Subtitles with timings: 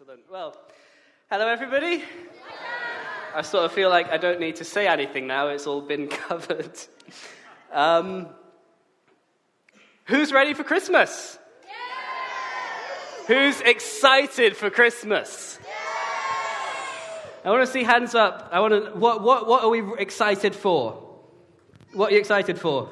[0.00, 0.30] Excellent.
[0.30, 0.56] Well,
[1.30, 2.02] hello, everybody.
[3.34, 6.08] I sort of feel like I don't need to say anything now, it's all been
[6.28, 6.72] covered.
[7.70, 8.28] Um,
[10.06, 11.38] who's ready for Christmas?
[13.26, 15.58] Who's excited for Christmas?
[17.44, 18.48] I want to see hands up.
[18.52, 20.92] I want to, what, what, what are we excited for?
[21.92, 22.88] What are you excited for?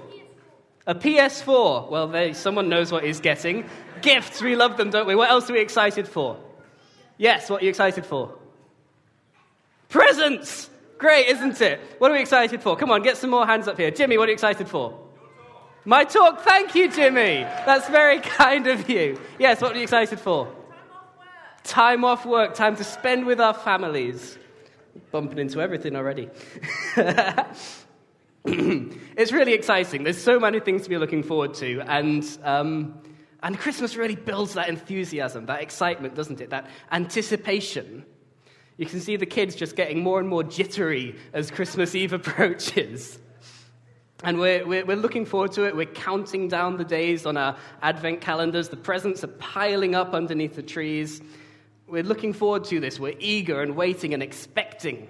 [0.87, 1.89] A PS4.
[1.89, 3.65] Well, they, someone knows what he's getting.
[4.03, 5.15] Gifts, we love them, don't we?
[5.15, 6.39] What else are we excited for?
[7.19, 8.35] Yes, what are you excited for?
[9.89, 10.71] Presents!
[10.99, 11.81] Great, isn't it?
[11.99, 12.77] What are we excited for?
[12.77, 13.91] Come on, get some more hands up here.
[13.91, 14.99] Jimmy, what are you excited for?
[15.85, 16.41] My talk.
[16.41, 17.43] Thank you, Jimmy.
[17.65, 19.21] That's very kind of you.
[19.39, 20.47] Yes, what are you excited for?
[20.47, 21.65] Time off work.
[21.65, 24.39] Time off work, time to spend with our families.
[25.13, 26.29] Bumping into everything already.
[28.45, 30.05] it's really exciting.
[30.05, 31.81] There's so many things to be looking forward to.
[31.83, 33.01] And um,
[33.43, 36.51] and Christmas really builds that enthusiasm, that excitement, doesn't it?
[36.51, 38.05] That anticipation.
[38.77, 43.19] You can see the kids just getting more and more jittery as Christmas Eve approaches.
[44.25, 45.77] And we're, we're, we're, looking forward to it.
[45.77, 48.69] We're counting down the days on our advent calendars.
[48.69, 51.23] The presents are piling up underneath the trees.
[51.87, 52.99] We're looking forward to this.
[52.99, 55.09] We're eager and waiting and expecting.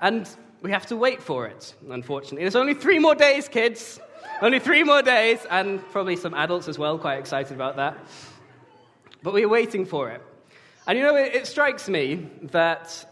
[0.00, 0.28] And
[0.62, 2.42] we have to wait for it, unfortunately.
[2.42, 3.98] There's only three more days, kids.
[4.40, 7.96] Only three more days, and probably some adults as well, quite excited about that.
[9.22, 10.22] But we're waiting for it.
[10.86, 13.08] And you know, it, it strikes me that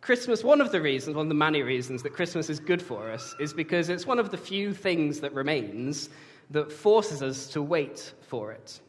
[0.00, 3.10] Christmas, one of the reasons, one of the many reasons that Christmas is good for
[3.10, 6.08] us, is because it's one of the few things that remains
[6.50, 8.80] that forces us to wait for it.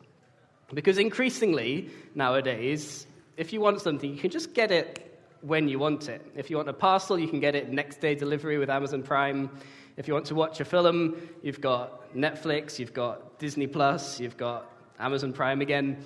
[0.74, 3.08] Because increasingly, nowadays,
[3.38, 6.26] if you want something, you can just get it when you want it.
[6.36, 9.50] If you want a parcel, you can get it next day delivery with Amazon Prime.
[9.98, 14.38] If you want to watch a film, you've got Netflix, you've got Disney Plus, you've
[14.38, 16.06] got Amazon Prime again.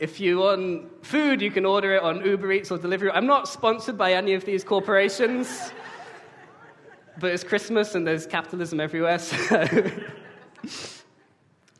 [0.00, 3.12] If you want food, you can order it on Uber Eats or Deliveroo.
[3.14, 5.72] I'm not sponsored by any of these corporations,
[7.20, 9.20] but it's Christmas and there's capitalism everywhere.
[10.64, 10.88] So.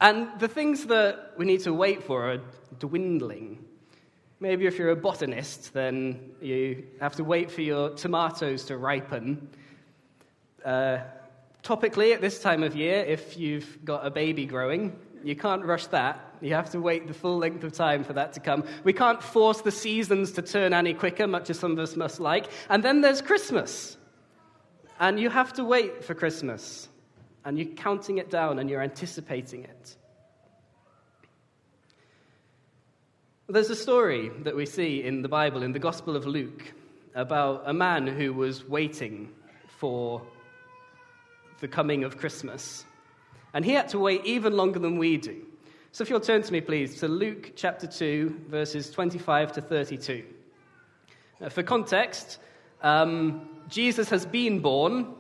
[0.01, 2.41] and the things that we need to wait for are
[2.81, 3.65] dwindling.
[4.39, 9.49] Maybe if you're a botanist, then you have to wait for your tomatoes to ripen.
[10.65, 10.99] Uh,
[11.63, 15.87] Topically, at this time of year, if you've got a baby growing, you can't rush
[15.89, 16.35] that.
[16.41, 18.65] You have to wait the full length of time for that to come.
[18.83, 22.19] We can't force the seasons to turn any quicker, much as some of us must
[22.19, 22.47] like.
[22.69, 23.97] And then there's Christmas.
[24.99, 26.89] And you have to wait for Christmas.
[27.45, 29.97] And you're counting it down and you're anticipating it.
[33.49, 36.73] There's a story that we see in the Bible, in the Gospel of Luke,
[37.15, 39.31] about a man who was waiting
[39.79, 40.23] for
[41.63, 42.85] the coming of Christmas.
[43.55, 45.47] And he had to wait even longer than we do.
[45.93, 50.25] So if you'll turn to me, please, to Luke chapter 2, verses 25 to 32.
[51.41, 52.39] Now, for context,
[52.83, 55.15] um, Jesus has been born,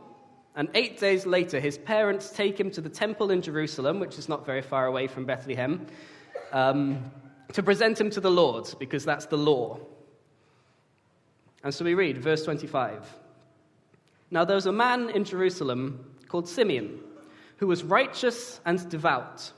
[0.56, 4.28] and eight days later, his parents take him to the temple in Jerusalem, which is
[4.28, 5.86] not very far away from Bethlehem,
[6.50, 7.09] um,
[7.53, 9.78] to present him to the Lord, because that's the law.
[11.62, 13.19] And so we read, verse 25.
[14.32, 16.98] Now there was a man in Jerusalem called Simeon,
[17.59, 19.53] who was righteous and devout.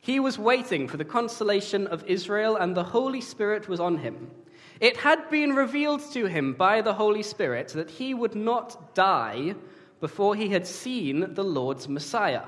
[0.00, 4.30] He was waiting for the consolation of Israel, and the Holy Spirit was on him.
[4.80, 9.56] It had been revealed to him by the Holy Spirit that he would not die
[10.00, 12.46] before he had seen the Lord's Messiah.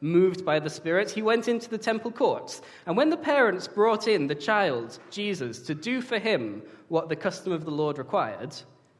[0.00, 2.62] Moved by the Spirit, he went into the temple courts.
[2.84, 7.16] And when the parents brought in the child, Jesus, to do for him what the
[7.16, 8.56] custom of the Lord required,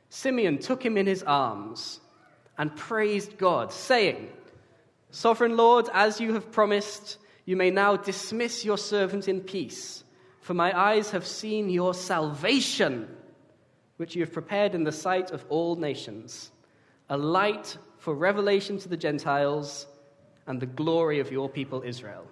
[0.09, 2.01] Simeon took him in his arms
[2.59, 4.29] and praised God, saying,
[5.11, 10.05] Sovereign Lord, as you have promised, you may now dismiss your servant in peace,
[10.41, 13.09] for my eyes have seen your salvation,
[13.97, 16.51] which you have prepared in the sight of all nations,
[17.09, 19.87] a light for revelation to the Gentiles
[20.47, 22.27] and the glory of your people Israel.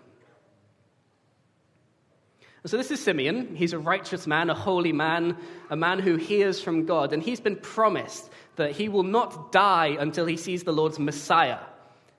[2.65, 3.57] So, this is Simeon.
[3.57, 5.37] He's a righteous man, a holy man,
[5.69, 7.13] a man who hears from God.
[7.13, 11.59] And he's been promised that he will not die until he sees the Lord's Messiah.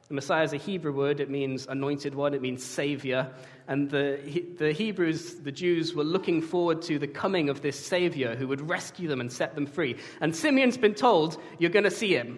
[0.09, 3.31] The Messiah is a Hebrew word, it means anointed one, it means savior.
[3.69, 4.19] And the,
[4.57, 8.69] the Hebrews, the Jews, were looking forward to the coming of this savior who would
[8.69, 9.95] rescue them and set them free.
[10.19, 12.37] And Simeon's been told, You're going to see him.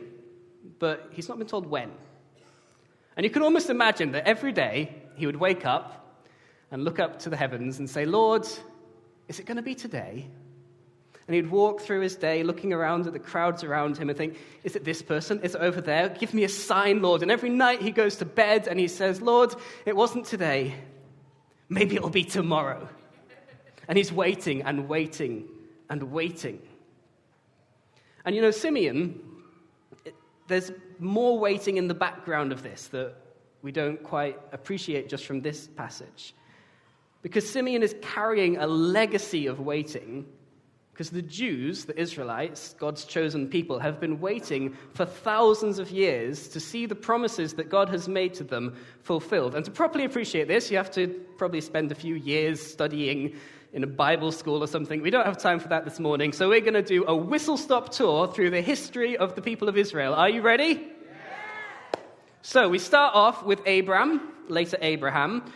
[0.78, 1.92] But he's not been told when.
[3.18, 6.05] And you can almost imagine that every day he would wake up
[6.72, 8.48] and look up to the heavens and say, Lord,
[9.28, 10.28] is it going to be today?
[11.28, 14.38] And he'd walk through his day looking around at the crowds around him and think,
[14.64, 15.40] Is it this person?
[15.42, 16.10] Is it over there?
[16.10, 17.24] Give me a sign, Lord.
[17.24, 20.76] And every night he goes to bed and he says, Lord, it wasn't today.
[21.68, 22.88] Maybe it'll be tomorrow.
[23.88, 25.48] And he's waiting and waiting
[25.90, 26.62] and waiting.
[28.24, 29.20] And you know, Simeon,
[30.48, 33.16] there's more waiting in the background of this that
[33.64, 36.36] we don't quite appreciate just from this passage.
[37.26, 40.28] Because Simeon is carrying a legacy of waiting
[40.94, 46.48] because the Jews, the Israelites, God's chosen people, have been waiting for thousands of years
[46.50, 49.56] to see the promises that God has made to them fulfilled.
[49.56, 51.08] And to properly appreciate this, you have to
[51.40, 53.36] probably spend a few years studying
[53.74, 55.02] in a Bible school or something.
[55.02, 57.58] We don't have time for that this morning, so we're going to do a whistle
[57.58, 60.14] stop tour through the history of the people of Israel.
[60.14, 60.74] Are you ready?
[60.74, 62.00] Yeah.
[62.44, 65.52] So we start off with Abram, later Abraham,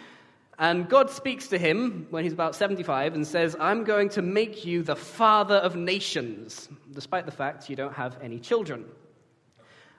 [0.59, 4.65] and God speaks to him when he's about 75 and says, I'm going to make
[4.65, 8.83] you the father of nations, despite the fact you don't have any children.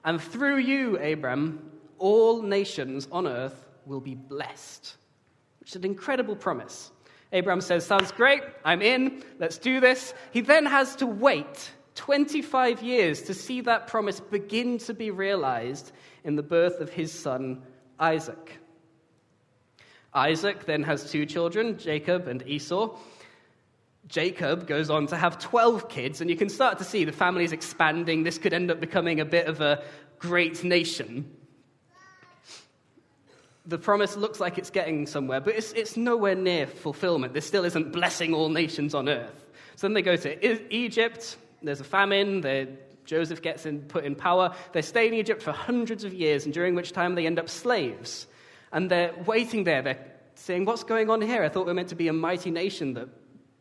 [0.05, 4.97] And through you, Abram, all nations on earth will be blessed,
[5.61, 6.91] which is an incredible promise.
[7.33, 10.13] Abram says, Sounds great, I'm in, let's do this.
[10.31, 15.93] He then has to wait 25 years to see that promise begin to be realized
[16.23, 17.63] in the birth of his son,
[17.99, 18.59] Isaac.
[20.13, 22.97] Isaac then has two children, Jacob and Esau.
[24.09, 27.45] Jacob goes on to have 12 kids, and you can start to see the family
[27.45, 28.25] is expanding.
[28.25, 29.85] This could end up becoming a bit of a
[30.19, 31.31] great nation.
[33.67, 37.35] The promise looks like it's getting somewhere, but it's, it's nowhere near fulfillment.
[37.35, 39.47] There still isn't blessing all nations on earth.
[39.77, 41.37] So then they go to Egypt.
[41.63, 42.43] There's a famine.
[43.05, 44.55] Joseph gets in, put in power.
[44.73, 47.49] They stay in Egypt for hundreds of years, and during which time they end up
[47.49, 48.27] slaves.
[48.73, 49.83] And they're waiting there.
[49.83, 51.43] They're saying, What's going on here?
[51.43, 53.09] I thought we were meant to be a mighty nation that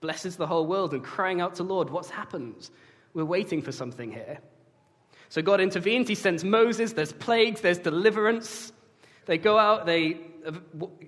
[0.02, 2.70] blesses the whole world and crying out to Lord, What's happened?
[3.14, 4.40] We're waiting for something here.
[5.30, 6.08] So God intervenes.
[6.08, 6.94] He sends Moses.
[6.94, 8.72] There's plagues, there's deliverance.
[9.26, 10.18] They go out, they,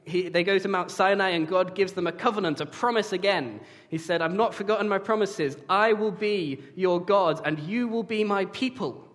[0.06, 3.59] he, they go to Mount Sinai, and God gives them a covenant, a promise again.
[3.89, 5.57] He said, I've not forgotten my promises.
[5.68, 9.07] I will be your God, and you will be my people.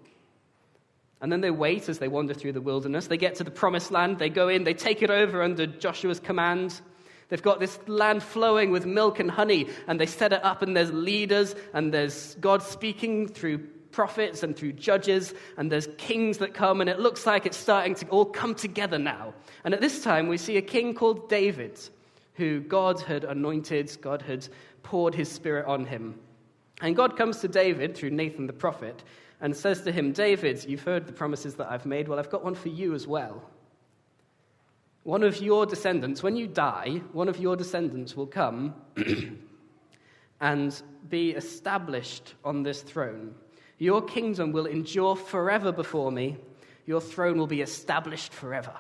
[1.21, 3.07] And then they wait as they wander through the wilderness.
[3.07, 4.19] They get to the promised land.
[4.19, 6.81] They go in, they take it over under Joshua's command.
[7.29, 10.77] They've got this land flowing with milk and honey, and they set it up, and
[10.77, 13.59] there's leaders, and there's God speaking through
[13.91, 17.95] prophets and through judges, and there's kings that come, and it looks like it's starting
[17.97, 19.35] to all come together now.
[19.65, 21.81] And at this time, we see a king called David,
[22.35, 24.47] who God had anointed, God had
[24.83, 26.21] poured his spirit on him.
[26.81, 29.03] And God comes to David through Nathan the prophet
[29.41, 32.09] and says to him, David, you've heard the promises that I've made.
[32.09, 33.43] Well, I've got one for you as well.
[35.03, 38.75] One of your descendants, when you die, one of your descendants will come
[40.41, 43.35] and be established on this throne.
[43.79, 46.39] Your kingdom will endure forever before me,
[46.87, 48.73] your throne will be established forever.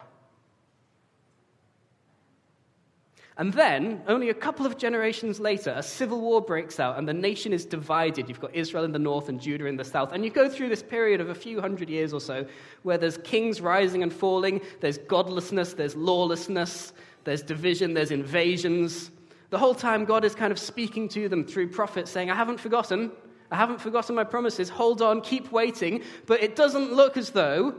[3.39, 7.13] And then, only a couple of generations later, a civil war breaks out and the
[7.13, 8.31] nation is divided.
[8.31, 10.13] You've got Israel in the north and Judah in the south.
[10.13, 12.47] And you go through this period of a few hundred years or so
[12.83, 16.95] where there's kings rising and falling, there's godlessness, there's lawlessness,
[17.25, 19.11] there's division, there's invasions.
[19.51, 22.59] The whole time, God is kind of speaking to them through prophets, saying, I haven't
[22.59, 23.13] forgotten.
[23.51, 24.71] I haven't forgotten my promises.
[24.71, 26.03] Hold on, keep waiting.
[26.25, 27.75] But it doesn't look as though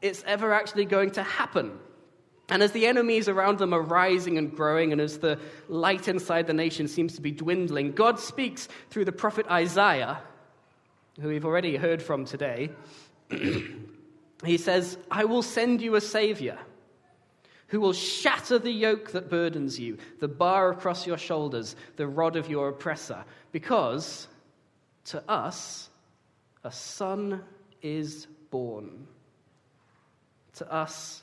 [0.00, 1.78] it's ever actually going to happen.
[2.52, 5.38] And as the enemies around them are rising and growing, and as the
[5.68, 10.20] light inside the nation seems to be dwindling, God speaks through the prophet Isaiah,
[11.18, 12.68] who we've already heard from today.
[14.44, 16.58] he says, I will send you a savior
[17.68, 22.36] who will shatter the yoke that burdens you, the bar across your shoulders, the rod
[22.36, 24.28] of your oppressor, because
[25.06, 25.88] to us
[26.64, 27.42] a son
[27.80, 29.06] is born.
[30.56, 31.22] To us,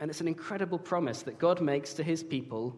[0.00, 2.76] And it's an incredible promise that God makes to his people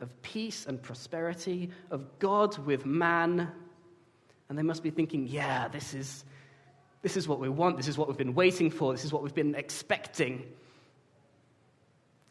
[0.00, 3.50] of peace and prosperity, of God with man.
[4.48, 6.24] And they must be thinking, yeah, this is,
[7.02, 7.76] this is what we want.
[7.76, 8.92] This is what we've been waiting for.
[8.92, 10.44] This is what we've been expecting.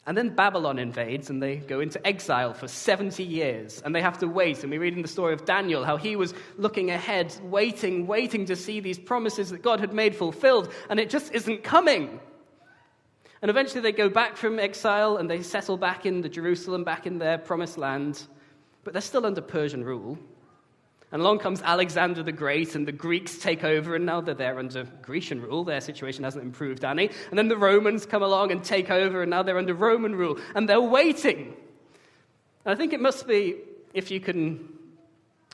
[0.06, 4.18] And then Babylon invades and they go into exile for 70 years and they have
[4.20, 4.64] to wait.
[4.64, 8.46] And we read in the story of Daniel how he was looking ahead, waiting, waiting
[8.46, 12.20] to see these promises that God had made fulfilled, and it just isn't coming.
[13.42, 17.08] And eventually they go back from exile and they settle back in the Jerusalem, back
[17.08, 18.24] in their promised land.
[18.84, 20.18] But they're still under Persian rule.
[21.12, 24.60] And along comes Alexander the Great, and the Greeks take over, and now they're there
[24.60, 25.64] under Grecian rule.
[25.64, 27.10] Their situation hasn't improved any.
[27.32, 30.40] And then the Romans come along and take over, and now they're under Roman rule,
[30.54, 31.56] and they're waiting.
[32.64, 33.56] And I think it must be,
[33.96, 34.70] if you can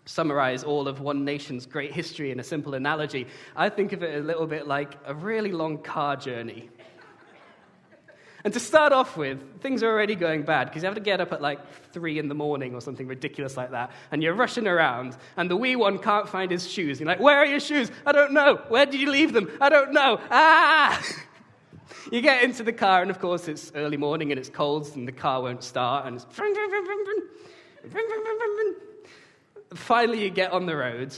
[0.04, 3.26] summarize all of one nation's great history in a simple analogy,
[3.56, 6.70] I think of it a little bit like a really long car journey.
[8.46, 11.20] And to start off with, things are already going bad because you have to get
[11.20, 11.60] up at like
[11.92, 13.90] three in the morning or something ridiculous like that.
[14.12, 17.00] And you're rushing around, and the wee one can't find his shoes.
[17.00, 17.90] You're like, Where are your shoes?
[18.06, 18.62] I don't know.
[18.68, 19.50] Where did you leave them?
[19.60, 20.20] I don't know.
[20.30, 21.04] Ah!
[22.12, 25.08] you get into the car, and of course, it's early morning and it's cold, and
[25.08, 26.28] the car won't start, and it's.
[29.74, 31.18] Finally, you get on the road,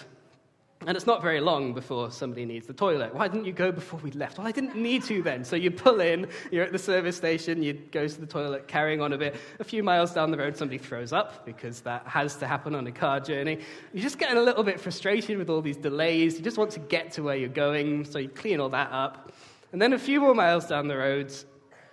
[0.85, 3.13] and it's not very long before somebody needs the toilet.
[3.13, 4.37] Why didn't you go before we left?
[4.37, 5.43] Well, I didn't need to then.
[5.43, 9.01] So you pull in, you're at the service station, you go to the toilet, carrying
[9.01, 9.35] on a bit.
[9.59, 12.85] A few miles down the road, somebody throws up because that has to happen on
[12.85, 13.59] a car journey.
[13.91, 16.37] You're just getting a little bit frustrated with all these delays.
[16.37, 19.33] You just want to get to where you're going, so you clean all that up.
[19.71, 21.33] And then a few more miles down the road,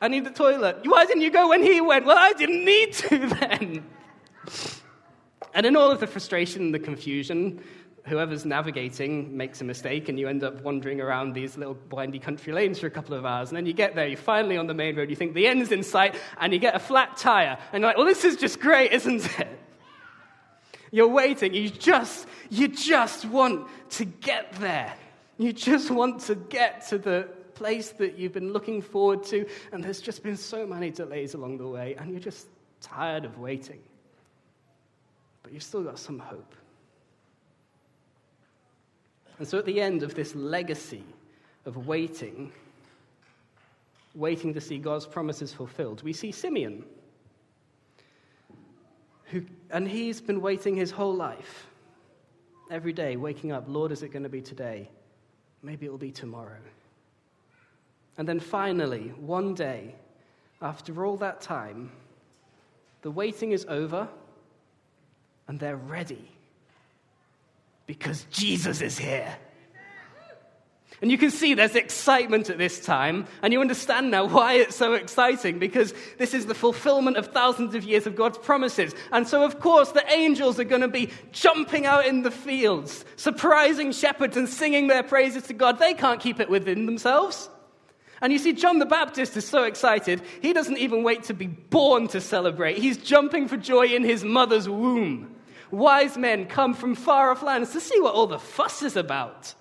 [0.00, 0.80] I need the toilet.
[0.84, 2.04] Why didn't you go when he went?
[2.04, 3.84] Well, I didn't need to then.
[5.54, 7.62] And in all of the frustration and the confusion,
[8.06, 12.52] whoever's navigating makes a mistake and you end up wandering around these little windy country
[12.52, 13.48] lanes for a couple of hours.
[13.48, 15.72] And then you get there, you're finally on the main road, you think the end's
[15.72, 17.58] in sight, and you get a flat tire.
[17.72, 19.48] And you're like, well, this is just great, isn't it?
[20.90, 24.94] You're waiting, you just, you just want to get there.
[25.38, 29.82] You just want to get to the place that you've been looking forward to, and
[29.82, 32.46] there's just been so many delays along the way, and you're just
[32.80, 33.80] tired of waiting.
[35.42, 36.54] But you've still got some hope.
[39.38, 41.04] And so at the end of this legacy
[41.66, 42.52] of waiting,
[44.14, 46.84] waiting to see God's promises fulfilled, we see Simeon.
[49.26, 51.66] Who, and he's been waiting his whole life.
[52.70, 54.88] Every day, waking up, Lord, is it going to be today?
[55.62, 56.60] Maybe it'll be tomorrow.
[58.16, 59.94] And then finally, one day,
[60.62, 61.90] after all that time,
[63.02, 64.08] the waiting is over
[65.48, 66.33] and they're ready
[67.86, 69.36] because Jesus is here.
[71.02, 74.76] And you can see there's excitement at this time, and you understand now why it's
[74.76, 78.94] so exciting, because this is the fulfillment of thousands of years of God's promises.
[79.12, 83.04] And so, of course, the angels are going to be jumping out in the fields,
[83.16, 85.78] surprising shepherds and singing their praises to God.
[85.78, 87.50] They can't keep it within themselves.
[88.22, 91.48] And you see, John the Baptist is so excited, he doesn't even wait to be
[91.48, 92.78] born to celebrate.
[92.78, 95.34] He's jumping for joy in his mother's womb
[95.74, 99.54] wise men come from far off lands to see what all the fuss is about.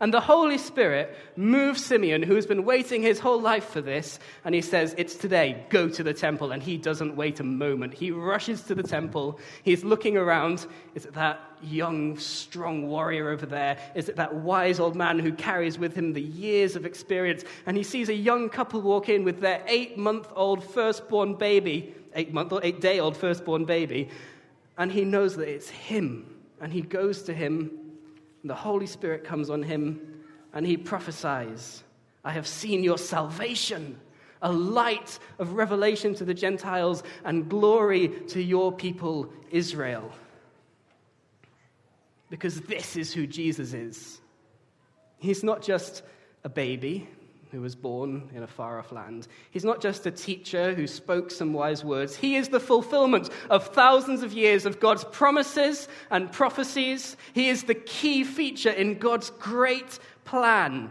[0.00, 4.20] And the Holy Spirit moves Simeon, who has been waiting his whole life for this,
[4.44, 6.52] and he says, It's today, go to the temple.
[6.52, 7.94] And he doesn't wait a moment.
[7.94, 9.40] He rushes to the temple.
[9.64, 10.66] He's looking around.
[10.94, 13.76] Is it that young, strong warrior over there?
[13.96, 17.42] Is it that wise old man who carries with him the years of experience?
[17.66, 21.92] And he sees a young couple walk in with their eight month old firstborn baby,
[22.14, 24.10] eight month or eight day old firstborn baby
[24.78, 26.24] and he knows that it's him.
[26.60, 27.70] And he goes to him,
[28.42, 30.22] and the Holy Spirit comes on him,
[30.54, 31.82] and he prophesies
[32.24, 33.98] I have seen your salvation,
[34.42, 40.10] a light of revelation to the Gentiles, and glory to your people, Israel.
[42.28, 44.20] Because this is who Jesus is.
[45.18, 46.02] He's not just
[46.44, 47.08] a baby,
[47.50, 49.28] who was born in a far off land.
[49.50, 53.68] He's not just a teacher who spoke some wise words, he is the fulfillment of
[53.68, 57.16] thousands of years of God's promises and prophecies.
[57.32, 60.90] He is the key feature in God's great plan.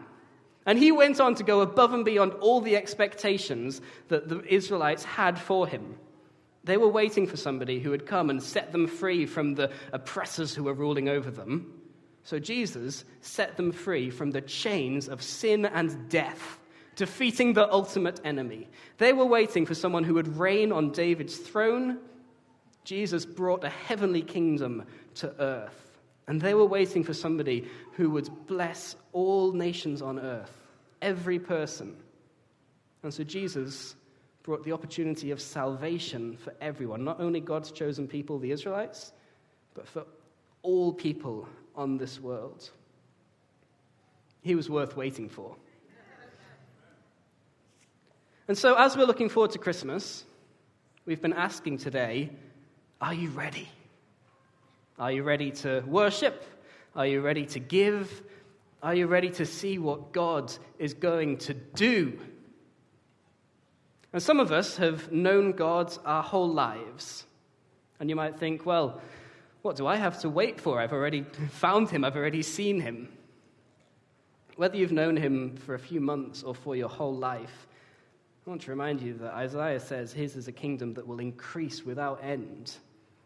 [0.65, 5.05] And he went on to go above and beyond all the expectations that the Israelites
[5.05, 5.95] had for him.
[6.65, 10.53] They were waiting for somebody who would come and set them free from the oppressors
[10.53, 11.76] who were ruling over them.
[12.27, 16.59] So Jesus set them free from the chains of sin and death,
[16.97, 18.67] defeating the ultimate enemy.
[18.97, 21.99] They were waiting for someone who would reign on David's throne.
[22.83, 24.83] Jesus brought a heavenly kingdom
[25.15, 25.97] to earth.
[26.27, 30.51] And they were waiting for somebody who would bless all nations on earth,
[31.01, 31.95] every person.
[33.03, 33.95] And so Jesus
[34.43, 39.13] brought the opportunity of salvation for everyone, not only God's chosen people, the Israelites,
[39.73, 40.03] but for
[40.61, 42.69] all people on this world.
[44.41, 45.55] He was worth waiting for.
[48.47, 50.23] And so, as we're looking forward to Christmas,
[51.05, 52.31] we've been asking today
[52.99, 53.69] Are you ready?
[54.97, 56.43] Are you ready to worship?
[56.95, 58.23] Are you ready to give?
[58.81, 62.17] Are you ready to see what God is going to do?
[64.13, 67.25] And some of us have known God our whole lives.
[67.99, 69.01] And you might think, well,
[69.67, 70.79] what do I have to wait for?
[70.79, 73.09] I've already found him, I've already seen him.
[74.55, 77.67] Whether you've known him for a few months or for your whole life,
[78.45, 81.85] I want to remind you that Isaiah says his is a kingdom that will increase
[81.85, 82.77] without end.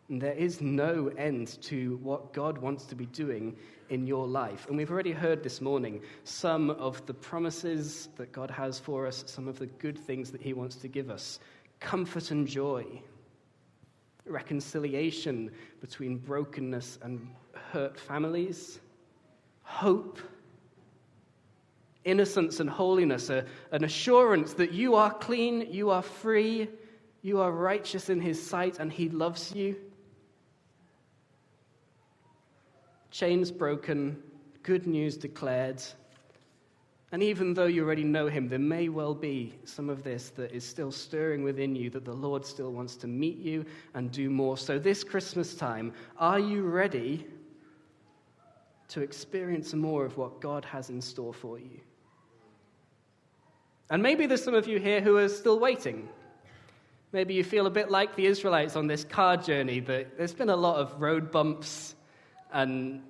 [0.10, 3.56] And there is no end to what God wants to be doing
[3.92, 4.66] in your life.
[4.68, 9.24] And we've already heard this morning some of the promises that God has for us,
[9.28, 11.40] some of the good things that He wants to give us
[11.80, 12.84] comfort and joy,
[14.26, 17.28] reconciliation between brokenness and
[17.72, 18.80] hurt families,
[19.64, 20.20] hope
[22.04, 26.68] innocence and holiness, a, an assurance that you are clean, you are free,
[27.22, 29.76] you are righteous in His sight, and He loves you.
[33.12, 34.22] Chains broken,
[34.64, 35.82] good news declared.
[37.14, 40.54] And even though you already know Him, there may well be some of this that
[40.54, 44.30] is still stirring within you that the Lord still wants to meet you and do
[44.30, 44.58] more.
[44.58, 47.28] So, this Christmas time, are you ready
[48.90, 51.82] to experience more of what God has in store for you?
[53.90, 56.08] And maybe there's some of you here who are still waiting.
[57.12, 60.50] Maybe you feel a bit like the Israelites on this car journey, that there's been
[60.50, 61.94] a lot of road bumps
[62.54, 63.02] and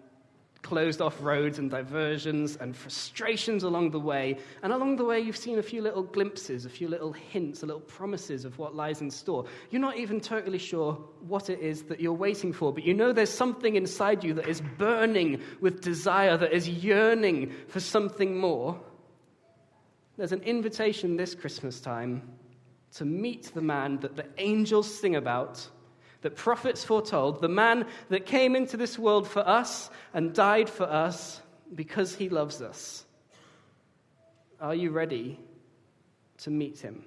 [0.61, 4.37] closed off roads and diversions and frustrations along the way.
[4.61, 7.65] And along the way, you've seen a few little glimpses, a few little hints, a
[7.65, 9.45] little promises of what lies in store.
[9.69, 10.93] You're not even totally sure
[11.27, 14.47] what it is that you're waiting for, but you know there's something inside you that
[14.47, 18.79] is burning with desire, that is yearning for something more.
[20.17, 22.21] There's an invitation this Christmas time
[22.93, 25.67] to meet the man that the angels sing about,
[26.21, 30.83] that prophets foretold, the man that came into this world for us and died for
[30.83, 31.41] us
[31.73, 33.05] because he loves us.
[34.59, 35.39] Are you ready
[36.39, 37.03] to meet him?